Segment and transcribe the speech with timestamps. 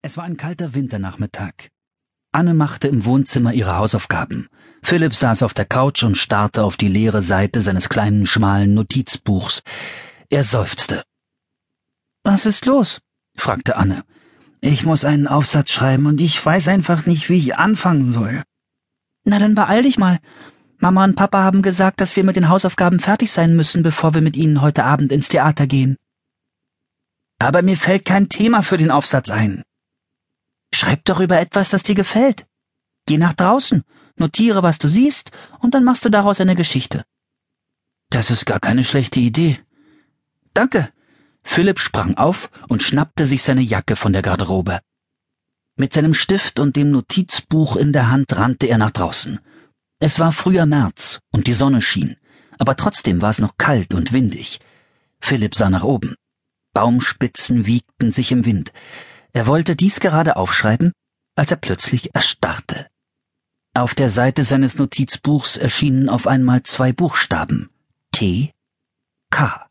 [0.00, 1.70] Es war ein kalter Winternachmittag.
[2.30, 4.48] Anne machte im Wohnzimmer ihre Hausaufgaben.
[4.80, 9.62] Philipp saß auf der Couch und starrte auf die leere Seite seines kleinen, schmalen Notizbuchs.
[10.30, 11.02] Er seufzte.
[12.22, 13.00] Was ist los?
[13.36, 14.04] fragte Anne.
[14.60, 18.44] Ich muss einen Aufsatz schreiben und ich weiß einfach nicht, wie ich anfangen soll.
[19.24, 20.20] Na dann beeil dich mal.
[20.78, 24.20] Mama und Papa haben gesagt, dass wir mit den Hausaufgaben fertig sein müssen, bevor wir
[24.20, 25.96] mit ihnen heute Abend ins Theater gehen.
[27.40, 29.64] Aber mir fällt kein Thema für den Aufsatz ein.
[30.72, 32.46] Schreib doch über etwas, das dir gefällt.
[33.06, 33.84] Geh nach draußen,
[34.16, 37.04] notiere, was du siehst, und dann machst du daraus eine Geschichte.
[38.10, 39.60] Das ist gar keine schlechte Idee.
[40.54, 40.90] Danke.
[41.42, 44.80] Philipp sprang auf und schnappte sich seine Jacke von der Garderobe.
[45.76, 49.38] Mit seinem Stift und dem Notizbuch in der Hand rannte er nach draußen.
[50.00, 52.16] Es war früher März und die Sonne schien,
[52.58, 54.60] aber trotzdem war es noch kalt und windig.
[55.20, 56.14] Philipp sah nach oben.
[56.72, 58.72] Baumspitzen wiegten sich im Wind.
[59.32, 60.92] Er wollte dies gerade aufschreiben,
[61.36, 62.86] als er plötzlich erstarrte.
[63.74, 67.70] Auf der Seite seines Notizbuchs erschienen auf einmal zwei Buchstaben
[68.12, 68.52] T
[69.30, 69.66] K.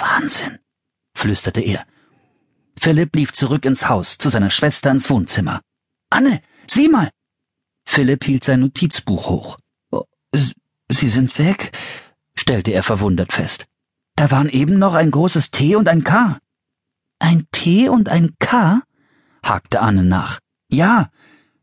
[0.00, 0.58] Wahnsinn,
[1.14, 1.84] flüsterte er.
[2.78, 5.60] Philipp lief zurück ins Haus, zu seiner Schwester ins Wohnzimmer.
[6.10, 7.10] Anne, sieh mal!
[7.84, 9.58] Philipp hielt sein Notizbuch hoch.
[9.90, 11.76] Oh, Sie sind weg,
[12.34, 13.66] stellte er verwundert fest.
[14.16, 16.38] Da waren eben noch ein großes T und ein K.
[17.24, 18.82] Ein T und ein K?
[19.42, 20.40] hakte Anne nach.
[20.68, 21.08] Ja,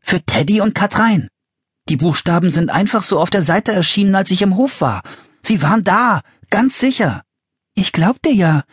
[0.00, 1.28] für Teddy und Katrein.
[1.88, 5.02] Die Buchstaben sind einfach so auf der Seite erschienen, als ich im Hof war.
[5.40, 7.22] Sie waren da, ganz sicher.
[7.74, 8.64] Ich glaub dir ja.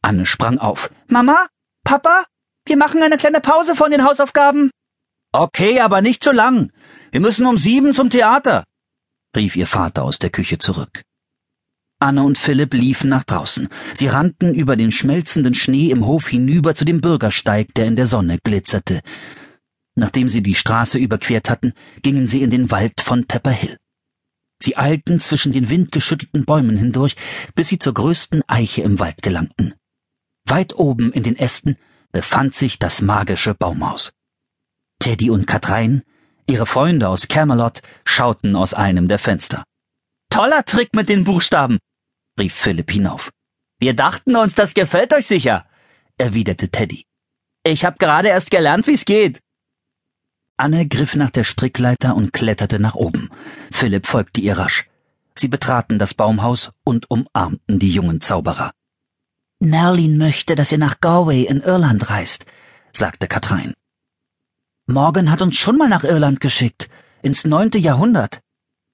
[0.00, 0.90] Anne sprang auf.
[1.06, 1.46] Mama?
[1.84, 2.24] Papa?
[2.66, 4.70] Wir machen eine kleine Pause von den Hausaufgaben.
[5.30, 6.72] Okay, aber nicht zu lang.
[7.12, 8.64] Wir müssen um sieben zum Theater,
[9.36, 11.02] rief ihr Vater aus der Küche zurück.
[12.02, 13.68] Anne und Philipp liefen nach draußen.
[13.94, 18.06] Sie rannten über den schmelzenden Schnee im Hof hinüber zu dem Bürgersteig, der in der
[18.06, 19.02] Sonne glitzerte.
[19.94, 23.76] Nachdem sie die Straße überquert hatten, gingen sie in den Wald von Pepper Hill.
[24.60, 27.14] Sie eilten zwischen den windgeschüttelten Bäumen hindurch,
[27.54, 29.74] bis sie zur größten Eiche im Wald gelangten.
[30.44, 31.76] Weit oben in den Ästen
[32.10, 34.10] befand sich das magische Baumhaus.
[34.98, 36.02] Teddy und Katrein,
[36.48, 39.62] ihre Freunde aus Camelot, schauten aus einem der Fenster.
[40.30, 41.78] Toller Trick mit den Buchstaben,
[42.38, 43.30] rief Philipp hinauf.
[43.78, 45.66] Wir dachten uns, das gefällt euch sicher,
[46.18, 47.04] erwiderte Teddy.
[47.64, 49.40] Ich hab gerade erst gelernt, wie's geht.
[50.56, 53.30] Anne griff nach der Strickleiter und kletterte nach oben.
[53.72, 54.86] Philipp folgte ihr rasch.
[55.34, 58.72] Sie betraten das Baumhaus und umarmten die jungen Zauberer.
[59.58, 62.44] Merlin möchte, dass ihr nach Galway in Irland reist,
[62.92, 63.74] sagte Katrein.
[64.86, 66.90] Morgan hat uns schon mal nach Irland geschickt,
[67.22, 68.40] ins neunte Jahrhundert,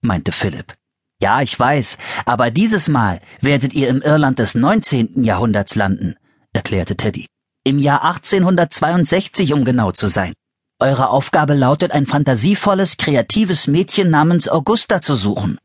[0.00, 0.78] meinte Philipp.
[1.21, 6.15] Ja, ich weiß, aber dieses Mal werdet ihr im Irland des neunzehnten Jahrhunderts landen,
[6.53, 7.27] erklärte Teddy.
[7.65, 10.33] Im Jahr 1862, um genau zu sein.
[10.79, 15.59] Eure Aufgabe lautet, ein fantasievolles, kreatives Mädchen namens Augusta zu suchen.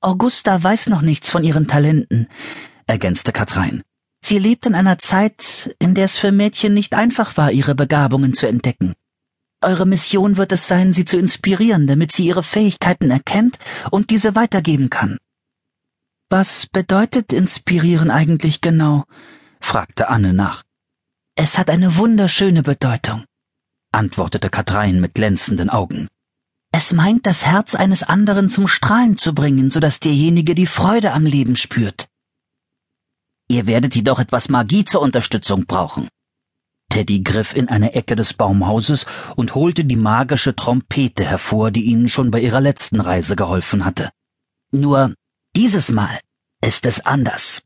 [0.00, 2.28] Augusta weiß noch nichts von ihren Talenten,
[2.86, 3.82] ergänzte Katrein.
[4.20, 8.34] Sie lebt in einer Zeit, in der es für Mädchen nicht einfach war, ihre Begabungen
[8.34, 8.94] zu entdecken.
[9.60, 13.58] Eure Mission wird es sein, sie zu inspirieren, damit sie ihre Fähigkeiten erkennt
[13.90, 15.18] und diese weitergeben kann.
[16.30, 19.04] Was bedeutet inspirieren eigentlich genau?
[19.60, 20.62] fragte Anne nach.
[21.34, 23.24] Es hat eine wunderschöne Bedeutung,
[23.90, 26.06] antwortete Katrein mit glänzenden Augen.
[26.70, 31.12] Es meint, das Herz eines anderen zum Strahlen zu bringen, so dass derjenige die Freude
[31.12, 32.06] am Leben spürt.
[33.48, 36.08] Ihr werdet jedoch etwas Magie zur Unterstützung brauchen.
[36.90, 39.06] Teddy griff in eine Ecke des Baumhauses
[39.36, 44.10] und holte die magische Trompete hervor, die ihnen schon bei ihrer letzten Reise geholfen hatte.
[44.70, 45.14] Nur
[45.54, 46.18] dieses Mal
[46.64, 47.62] ist es anders.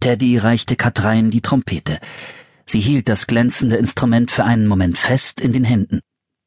[0.00, 2.00] Teddy reichte Katrein die Trompete.
[2.66, 6.00] Sie hielt das glänzende Instrument für einen Moment fest in den Händen.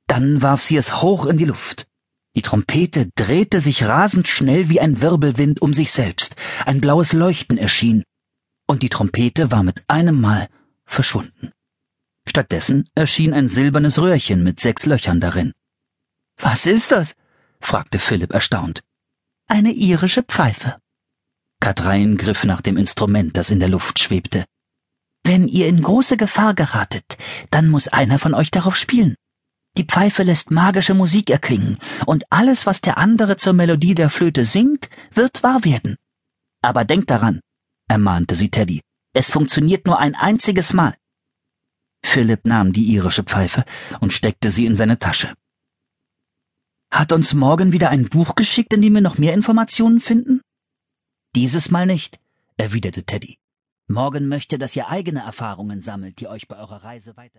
[0.07, 1.87] Dann warf sie es hoch in die Luft.
[2.35, 6.35] Die Trompete drehte sich rasend schnell wie ein Wirbelwind um sich selbst.
[6.65, 8.03] Ein blaues Leuchten erschien.
[8.67, 10.49] Und die Trompete war mit einem Mal
[10.85, 11.51] verschwunden.
[12.35, 15.53] Stattdessen erschien ein silbernes Röhrchen mit sechs Löchern darin.
[16.35, 17.15] Was ist das?
[17.61, 18.83] fragte Philipp erstaunt.
[19.47, 20.75] Eine irische Pfeife.
[21.61, 24.43] Katrein griff nach dem Instrument, das in der Luft schwebte.
[25.23, 27.17] Wenn ihr in große Gefahr geratet,
[27.51, 29.15] dann muss einer von euch darauf spielen.
[29.77, 34.43] Die Pfeife lässt magische Musik erklingen, und alles, was der andere zur Melodie der Flöte
[34.43, 35.95] singt, wird wahr werden.
[36.61, 37.39] Aber denkt daran,
[37.87, 38.81] ermahnte sie Teddy,
[39.13, 40.95] es funktioniert nur ein einziges Mal.
[42.05, 43.65] Philipp nahm die irische Pfeife
[43.99, 45.33] und steckte sie in seine Tasche.
[46.91, 50.39] Hat uns morgen wieder ein Buch geschickt, in dem wir noch mehr Informationen finden?
[51.35, 52.19] Dieses Mal nicht,
[52.57, 53.37] erwiderte Teddy.
[53.87, 57.33] Morgan möchte, dass ihr eigene Erfahrungen sammelt, die euch bei eurer Reise weiter